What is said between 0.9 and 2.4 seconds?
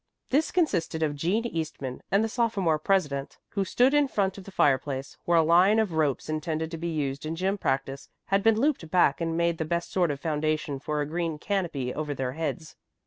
of Jean Eastman and the